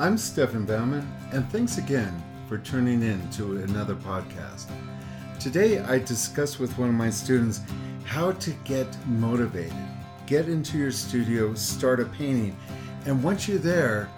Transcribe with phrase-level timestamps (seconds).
[0.00, 4.70] I'm Stefan Baumann, and thanks again for tuning in to another podcast.
[5.40, 7.62] Today, I discuss with one of my students
[8.04, 9.74] how to get motivated,
[10.24, 12.56] get into your studio, start a painting,
[13.06, 14.08] and once you're there,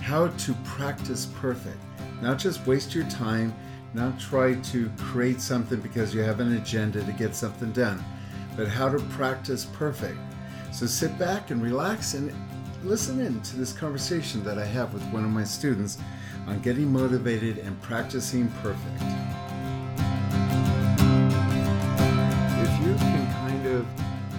[0.00, 1.76] how to practice perfect.
[2.22, 3.54] Not just waste your time,
[3.92, 8.02] not try to create something because you have an agenda to get something done,
[8.56, 10.16] but how to practice perfect.
[10.72, 12.32] So sit back and relax and
[12.88, 15.98] listen in to this conversation that I have with one of my students
[16.46, 19.02] on getting motivated and practicing perfect.
[22.56, 23.86] If you can kind of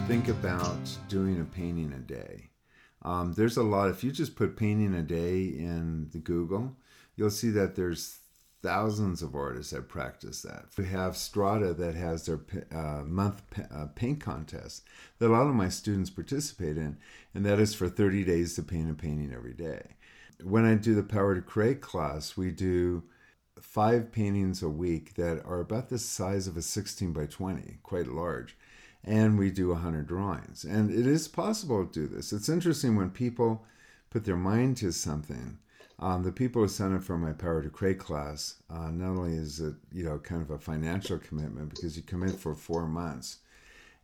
[0.07, 2.49] think about doing a painting a day,
[3.03, 3.91] um, there's a lot.
[3.91, 6.75] If you just put painting a day in the Google,
[7.15, 8.17] you'll see that there's
[8.61, 10.65] thousands of artists that practice that.
[10.77, 12.41] We have Strada that has their
[12.71, 13.41] uh, month
[13.73, 14.83] uh, paint contest
[15.19, 16.97] that a lot of my students participate in,
[17.33, 19.95] and that is for 30 days to paint a painting every day.
[20.43, 23.03] When I do the Power to Create class, we do
[23.61, 28.07] five paintings a week that are about the size of a 16 by 20, quite
[28.07, 28.57] large.
[29.03, 30.63] And we do 100 drawings.
[30.63, 32.33] And it is possible to do this.
[32.33, 33.65] It's interesting when people
[34.09, 35.59] put their mind to something
[35.99, 39.35] um, the people who sign up for my Power to Create class, uh, not only
[39.35, 43.39] is it you know kind of a financial commitment because you commit for four months,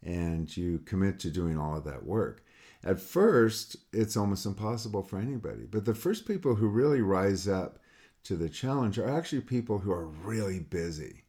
[0.04, 2.44] and you commit to doing all of that work.
[2.84, 7.80] At first, it's almost impossible for anybody, but the first people who really rise up
[8.26, 11.24] to the challenge are actually people who are really busy,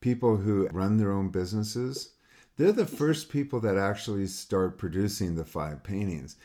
[0.00, 2.10] people who run their own businesses.
[2.56, 6.36] They're the first people that actually start producing the five paintings.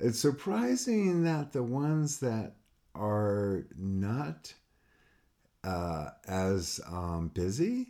[0.00, 2.56] It's surprising that the ones that
[2.94, 4.54] are not
[5.64, 7.88] uh, as um, busy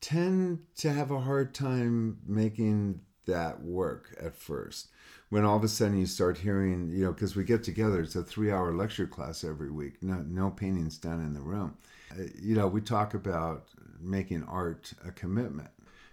[0.00, 4.88] tend to have a hard time making that work at first.
[5.28, 8.16] When all of a sudden you start hearing, you know, because we get together, it's
[8.16, 11.76] a three hour lecture class every week, no, no paintings done in the room.
[12.10, 13.68] Uh, you know, we talk about
[14.00, 15.70] making art a commitment.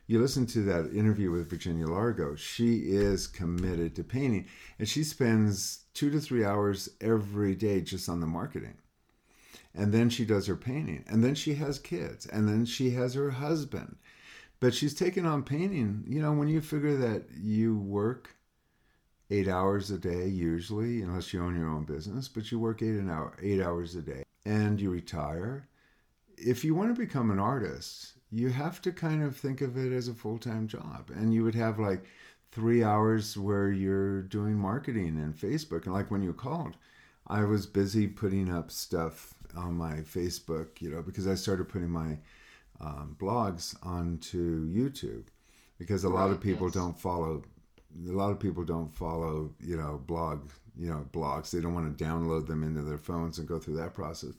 [0.08, 4.48] You listen to that interview with Virginia Largo, she is committed to painting
[4.80, 8.78] and she spends two to three hours every day just on the marketing.
[9.76, 11.04] And then she does her painting.
[11.08, 12.26] And then she has kids.
[12.26, 13.98] And then she has her husband.
[14.60, 16.04] But she's taken on painting.
[16.08, 18.36] You know, when you figure that you work
[19.30, 22.96] eight hours a day, usually, unless you own your own business, but you work eight
[22.96, 25.68] an hour, eight hours a day, and you retire.
[26.38, 29.92] If you want to become an artist, you have to kind of think of it
[29.92, 31.12] as a full time job.
[31.16, 32.06] And you would have like
[32.52, 35.86] three hours where you're doing marketing and Facebook.
[35.86, 36.76] And like when you called,
[37.28, 41.90] I was busy putting up stuff on my Facebook, you know, because I started putting
[41.90, 42.18] my
[42.80, 45.26] um, blogs onto YouTube
[45.78, 46.74] because a right, lot of people yes.
[46.74, 47.44] don't follow.
[48.08, 51.50] A lot of people don't follow, you know, blog, you know, blogs.
[51.50, 54.34] They don't want to download them into their phones and go through that process.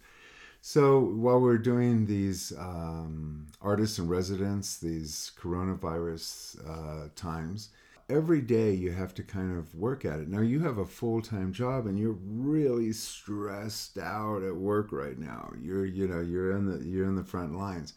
[0.60, 7.70] So while we're doing these um, artists in residence, these coronavirus uh, times,
[8.10, 10.28] every day you have to kind of work at it.
[10.28, 15.18] Now you have a full time job and you're really stressed out at work right
[15.18, 15.52] now.
[15.60, 17.94] You're you know you're in the you're in the front lines.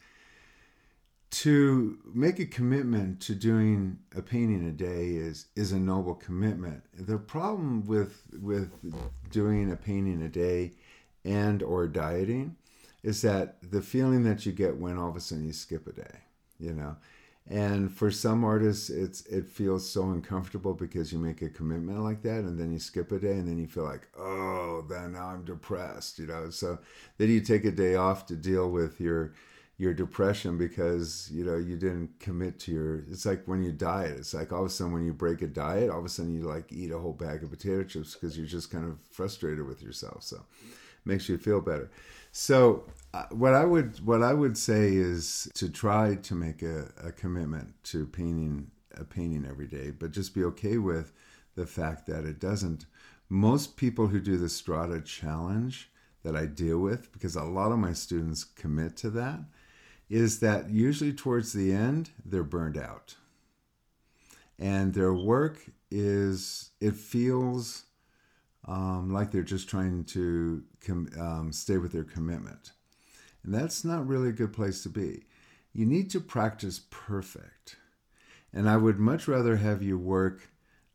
[1.32, 6.84] To make a commitment to doing a painting a day is is a noble commitment.
[6.94, 8.72] The problem with with
[9.32, 10.74] doing a painting a day
[11.24, 12.56] and or dieting
[13.04, 15.92] is that the feeling that you get when all of a sudden you skip a
[15.92, 16.20] day,
[16.60, 16.96] you know
[17.50, 22.22] and for some artists, it's it feels so uncomfortable because you make a commitment like
[22.22, 25.28] that, and then you skip a day, and then you feel like, oh, then now
[25.28, 26.50] I'm depressed, you know.
[26.52, 26.80] So
[27.18, 29.34] then you take a day off to deal with your
[29.78, 33.04] your depression because you know you didn't commit to your.
[33.10, 34.20] It's like when you diet.
[34.20, 36.34] It's like all of a sudden when you break a diet, all of a sudden
[36.34, 39.66] you like eat a whole bag of potato chips because you're just kind of frustrated
[39.68, 40.24] with yourself.
[40.24, 40.46] So
[41.06, 41.90] makes you feel better.
[42.32, 46.92] So uh, what I would what I would say is to try to make a,
[47.04, 51.14] a commitment to painting a painting every day, but just be okay with
[51.56, 52.86] the fact that it doesn't.
[53.30, 55.90] Most people who do the Strada challenge
[56.24, 59.40] that I deal with, because a lot of my students commit to that,
[60.10, 63.16] is that usually towards the end they're burned out,
[64.60, 65.60] and their work
[65.90, 67.84] is it feels
[68.68, 72.72] um, like they're just trying to com- um, stay with their commitment.
[73.44, 75.24] And that's not really a good place to be.
[75.74, 77.78] You need to practice perfect.
[78.54, 80.50] And I would much rather have you work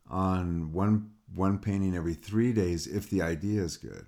[0.09, 4.05] on one one painting every three days if the idea is good.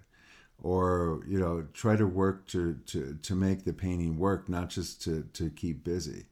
[0.61, 5.01] Or, you know, try to work to, to, to make the painting work, not just
[5.03, 6.25] to, to keep busy.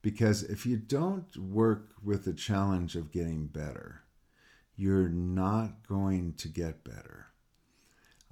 [0.00, 4.03] Because if you don't work with the challenge of getting better,
[4.76, 7.26] you're not going to get better.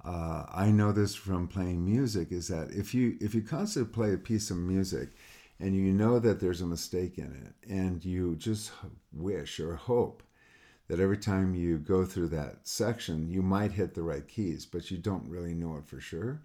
[0.03, 4.13] uh, I know this from playing music is that if you if you constantly play
[4.13, 5.09] a piece of music
[5.59, 8.71] and you know that there's a mistake in it and you just
[9.13, 10.23] wish or hope
[10.87, 14.91] that every time you go through that section you might hit the right keys but
[14.91, 16.41] you don't really know it for sure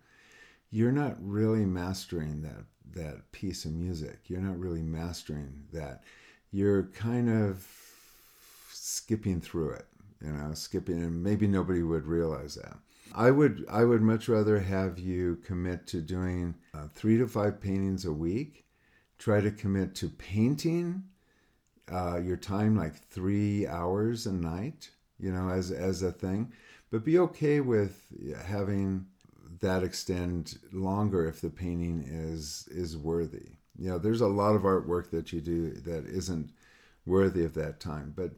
[0.71, 4.19] you're not really mastering that that piece of music.
[4.27, 6.03] You're not really mastering that.
[6.51, 7.67] You're kind of
[8.73, 9.87] skipping through it
[10.23, 12.77] you know skipping and maybe nobody would realize that.
[13.15, 17.61] I would i would much rather have you commit to doing uh, three to five
[17.61, 18.67] paintings a week.
[19.19, 21.05] Try to commit to painting
[21.91, 26.53] uh, your time like three hours a night you know as as a thing.
[26.91, 28.07] But be okay with
[28.47, 29.07] having
[29.61, 33.57] that extend longer if the painting is is worthy.
[33.79, 36.51] You know there's a lot of artwork that you do that isn't
[37.07, 38.33] worthy of that time but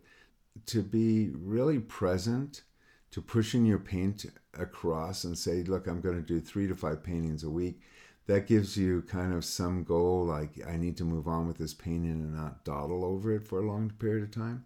[0.67, 2.62] to be really present
[3.11, 4.26] to pushing your paint
[4.58, 7.81] across and say, look, I'm going to do three to five paintings a week.
[8.26, 11.75] That gives you kind of some goal, like I need to move on with this
[11.75, 14.64] painting and not dawdle over it for a long period of time.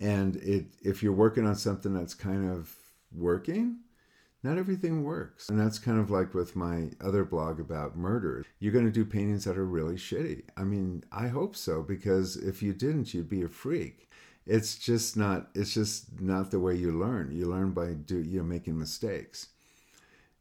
[0.00, 2.74] And it, if you're working on something that's kind of
[3.12, 3.78] working,
[4.42, 5.48] not everything works.
[5.48, 8.44] And that's kind of like with my other blog about murder.
[8.58, 10.42] You're going to do paintings that are really shitty.
[10.56, 14.10] I mean, I hope so, because if you didn't, you'd be a freak
[14.46, 17.32] it's just not it's just not the way you learn.
[17.32, 19.48] You learn by do you know making mistakes.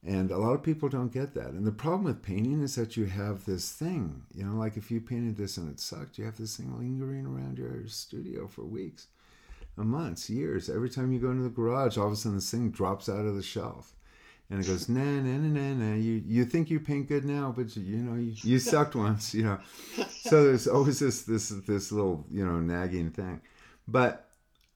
[0.08, 1.50] And a lot of people don't get that.
[1.50, 4.92] And the problem with painting is that you have this thing you know like if
[4.92, 8.64] you painted this and it sucked you have this thing lingering around your studio for
[8.64, 9.08] weeks
[9.78, 10.70] uh, months years.
[10.70, 13.26] Every time you go into the garage all of a sudden this thing drops out
[13.26, 13.94] of the shelf.
[14.52, 15.96] And it goes nah nah nah nah nah.
[15.96, 19.34] You you think you paint good now but you, you know you, you sucked once
[19.34, 19.60] you know.
[20.22, 23.42] So there's always this this this little you know nagging thing
[23.88, 24.30] but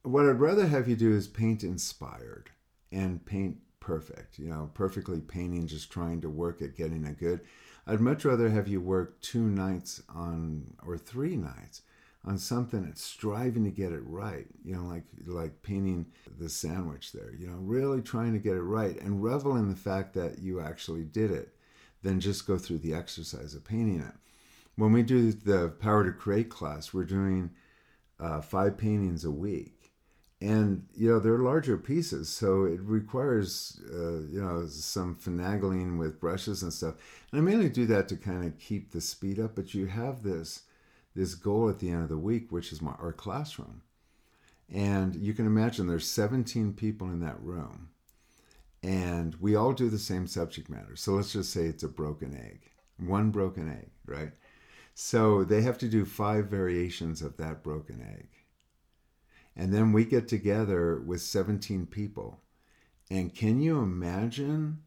[0.04, 2.50] what I'd rather have you do is paint inspired
[2.92, 7.42] and paint perfect, you know, perfectly painting, just trying to work at getting a good.
[7.88, 11.82] I'd much rather have you work two nights on, or three nights
[12.26, 16.06] on something that's striving to get it right, you know, like like painting
[16.38, 19.76] the sandwich there, you know, really trying to get it right and revel in the
[19.76, 21.56] fact that you actually did it,
[22.04, 24.14] than just go through the exercise of painting it.
[24.76, 27.52] When we do the Power to Create class, we're doing
[28.20, 29.92] uh, five paintings a week.
[30.42, 36.22] And, you know, they're larger pieces, so it requires, uh, you know, some finagling with
[36.22, 36.96] brushes and stuff.
[37.32, 40.24] And I mainly do that to kind of keep the speed up, but you have
[40.24, 40.64] this
[41.16, 43.82] this goal at the end of the week, which is my, our classroom.
[44.72, 47.90] And you can imagine there's 17 people in that room.
[48.82, 50.96] And we all do the same subject matter.
[50.96, 52.62] So let's just say it's a broken egg,
[52.98, 54.32] one broken egg, right?
[55.02, 58.28] So they have to do five variations of that broken egg.
[59.56, 62.42] And then we get together with 17 people.
[63.10, 64.84] And can you imagine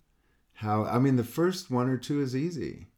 [0.52, 0.84] how?
[0.84, 2.88] I mean, the first one or two is easy.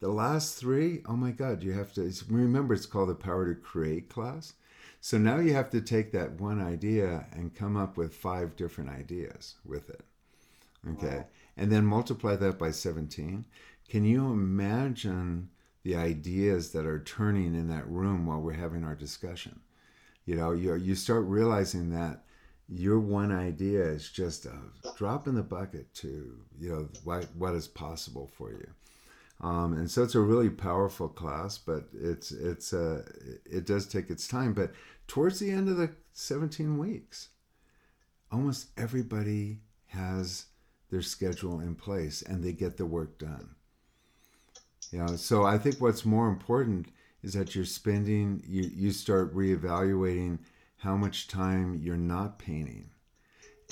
[0.00, 3.60] The last three, oh my God, you have to remember it's called the Power to
[3.60, 4.54] Create class.
[5.02, 8.88] So now you have to take that one idea and come up with five different
[8.88, 10.00] ideas with it.
[10.92, 11.18] Okay.
[11.18, 11.26] Wow.
[11.54, 13.44] And then multiply that by 17.
[13.90, 15.50] Can you imagine
[15.82, 19.60] the ideas that are turning in that room while we're having our discussion.
[20.24, 22.24] You know, you you start realizing that
[22.68, 24.56] your one idea is just a
[24.96, 28.68] drop in the bucket to you know what what is possible for you.
[29.40, 33.02] Um, and so it's a really powerful class, but it's it's uh,
[33.44, 34.52] it does take its time.
[34.52, 34.72] But
[35.08, 37.30] towards the end of the 17 weeks,
[38.30, 39.58] almost everybody
[39.88, 40.46] has
[40.90, 43.56] their schedule in place and they get the work done.
[44.92, 46.88] Know, so I think what's more important
[47.22, 50.38] is that you're spending, you, you start reevaluating
[50.76, 52.90] how much time you're not painting.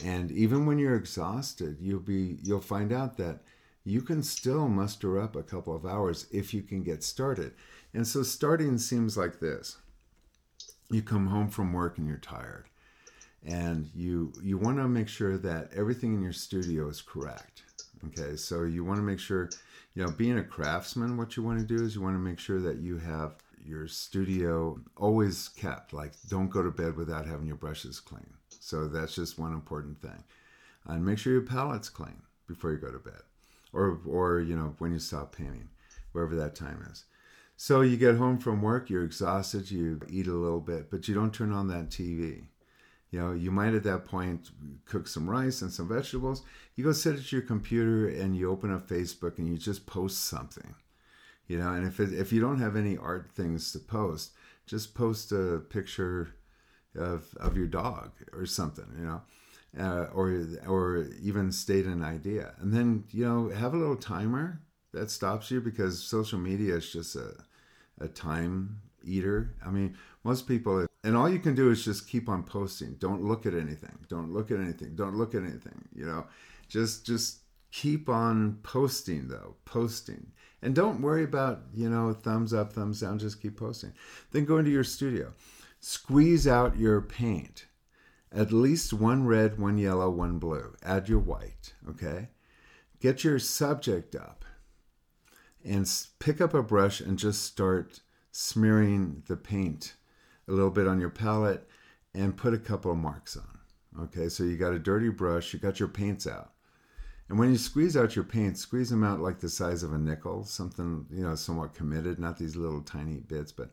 [0.04, 3.40] And even when you're exhausted, you'll be you'll find out that
[3.84, 7.52] you can still muster up a couple of hours if you can get started.
[7.92, 9.76] And so starting seems like this.
[10.90, 12.64] You come home from work and you're tired.
[13.44, 17.62] And you you want to make sure that everything in your studio is correct.
[18.06, 18.36] Okay?
[18.36, 19.50] So you want to make sure
[19.94, 22.38] you know, being a craftsman, what you want to do is you want to make
[22.38, 25.92] sure that you have your studio always kept.
[25.92, 28.26] Like, don't go to bed without having your brushes clean.
[28.60, 30.24] So that's just one important thing.
[30.86, 33.22] And make sure your palette's clean before you go to bed,
[33.72, 35.68] or or you know when you stop painting,
[36.12, 37.04] wherever that time is.
[37.56, 41.14] So you get home from work, you're exhausted, you eat a little bit, but you
[41.14, 42.44] don't turn on that TV.
[43.10, 44.50] You know, you might at that point
[44.84, 46.42] cook some rice and some vegetables.
[46.76, 50.24] You go sit at your computer and you open up Facebook and you just post
[50.24, 50.74] something.
[51.48, 54.32] You know, and if it, if you don't have any art things to post,
[54.66, 56.36] just post a picture
[56.96, 58.86] of of your dog or something.
[58.96, 59.22] You know,
[59.78, 64.60] uh, or or even state an idea, and then you know have a little timer
[64.92, 67.34] that stops you because social media is just a
[68.00, 69.54] a time eater.
[69.64, 72.94] I mean, most people, and all you can do is just keep on posting.
[72.94, 73.98] Don't look at anything.
[74.08, 74.94] Don't look at anything.
[74.94, 75.88] Don't look at anything.
[75.94, 76.26] You know,
[76.68, 77.38] just just
[77.72, 83.18] keep on posting though, posting, and don't worry about you know thumbs up, thumbs down.
[83.18, 83.92] Just keep posting.
[84.32, 85.32] Then go into your studio,
[85.80, 87.66] squeeze out your paint.
[88.32, 90.76] At least one red, one yellow, one blue.
[90.84, 91.74] Add your white.
[91.88, 92.28] Okay.
[93.00, 94.44] Get your subject up
[95.64, 99.94] and pick up a brush and just start smearing the paint
[100.50, 101.66] a little bit on your palette
[102.14, 104.04] and put a couple of marks on.
[104.04, 106.52] Okay, so you got a dirty brush, you got your paints out.
[107.28, 109.98] And when you squeeze out your paints, squeeze them out like the size of a
[109.98, 113.70] nickel, something, you know, somewhat committed, not these little tiny bits, but,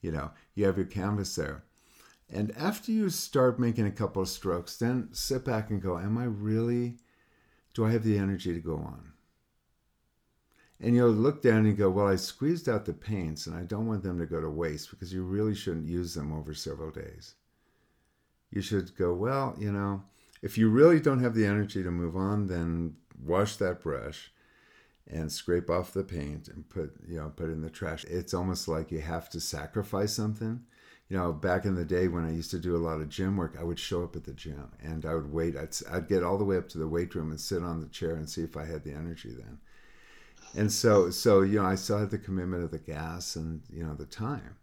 [0.00, 1.64] you know, you have your canvas there.
[2.32, 6.16] And after you start making a couple of strokes, then sit back and go, Am
[6.16, 6.98] I really,
[7.74, 9.12] do I have the energy to go on?
[10.82, 13.86] And you'll look down and go, Well, I squeezed out the paints and I don't
[13.86, 17.34] want them to go to waste because you really shouldn't use them over several days.
[18.50, 20.02] You should go, Well, you know,
[20.40, 24.32] if you really don't have the energy to move on, then wash that brush
[25.06, 28.04] and scrape off the paint and put, you know, put in the trash.
[28.04, 30.62] It's almost like you have to sacrifice something.
[31.10, 33.36] You know, back in the day when I used to do a lot of gym
[33.36, 35.56] work, I would show up at the gym and I would wait.
[35.56, 37.88] I'd, I'd get all the way up to the weight room and sit on the
[37.88, 39.58] chair and see if I had the energy then
[40.56, 43.82] and so so you know i still had the commitment of the gas and you
[43.84, 44.56] know the time.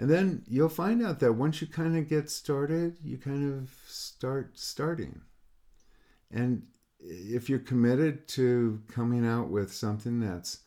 [0.00, 3.70] And then you'll find out that once you kind of get started you kind of
[3.86, 5.22] start starting.
[6.30, 6.62] And
[7.00, 10.60] if you're committed to coming out with something that's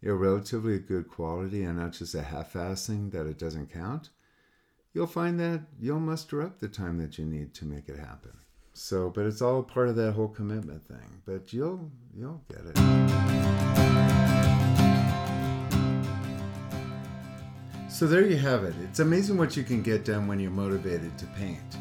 [0.00, 4.10] you know relatively good quality and not just a half-ass thing that it doesn't count
[4.92, 8.32] you'll find that you'll muster up the time that you need to make it happen
[8.72, 11.20] so, but it's all part of that whole commitment thing.
[11.26, 12.78] But you'll you'll get it.
[17.90, 18.76] So there you have it.
[18.84, 21.76] It's amazing what you can get done when you're motivated to paint.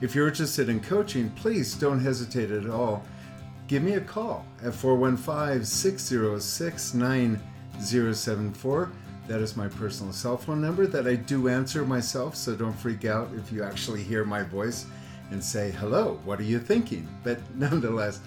[0.00, 3.04] If you're interested in coaching, please don't hesitate at all.
[3.66, 8.90] Give me a call at 415 606 9074.
[9.26, 13.04] That is my personal cell phone number that I do answer myself, so don't freak
[13.04, 14.86] out if you actually hear my voice
[15.30, 17.06] and say, Hello, what are you thinking?
[17.22, 18.20] But nonetheless,